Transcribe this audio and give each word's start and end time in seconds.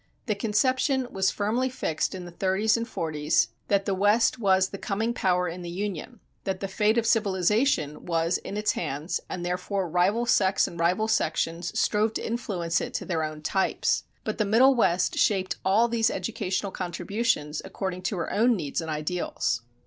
The 0.25 0.33
conception 0.33 1.07
was 1.13 1.29
firmly 1.29 1.69
fixed 1.69 2.15
in 2.15 2.25
the 2.25 2.31
thirties 2.31 2.75
and 2.75 2.87
forties 2.87 3.49
that 3.67 3.85
the 3.85 3.93
West 3.93 4.39
was 4.39 4.69
the 4.69 4.79
coming 4.79 5.13
power 5.13 5.47
in 5.47 5.61
the 5.61 5.69
Union, 5.69 6.19
that 6.43 6.59
the 6.59 6.67
fate 6.67 6.97
of 6.97 7.05
civilization 7.05 8.07
was 8.07 8.39
in 8.39 8.57
its 8.57 8.71
hands, 8.71 9.19
and 9.29 9.45
therefore 9.45 9.87
rival 9.87 10.25
sects 10.25 10.67
and 10.67 10.79
rival 10.79 11.07
sections 11.07 11.79
strove 11.79 12.13
to 12.15 12.25
influence 12.25 12.81
it 12.81 12.95
to 12.95 13.05
their 13.05 13.23
own 13.23 13.43
types. 13.43 14.05
But 14.23 14.39
the 14.39 14.43
Middle 14.45 14.73
West 14.73 15.19
shaped 15.19 15.57
all 15.63 15.87
these 15.87 16.09
educational 16.09 16.71
contributions 16.71 17.61
according 17.63 18.01
to 18.01 18.17
her 18.17 18.33
own 18.33 18.55
needs 18.55 18.81
and 18.81 18.89
ideals. 18.89 19.61